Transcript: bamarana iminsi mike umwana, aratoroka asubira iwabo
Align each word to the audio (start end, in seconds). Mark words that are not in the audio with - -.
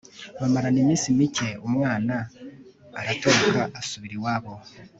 bamarana 0.39 0.79
iminsi 0.83 1.07
mike 1.17 1.47
umwana, 1.67 2.15
aratoroka 2.99 3.61
asubira 3.79 4.13
iwabo 4.19 4.53